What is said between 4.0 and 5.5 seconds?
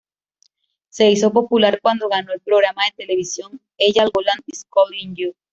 Golan Is Calling You".